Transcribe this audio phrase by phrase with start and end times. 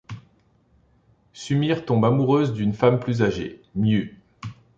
[1.31, 4.19] Sumire tombe amoureuse d'une femme plus âgée, Miu.